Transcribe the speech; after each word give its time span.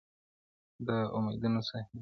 د 0.85 0.89
امیدونو 1.17 1.59
ساحل- 1.67 1.87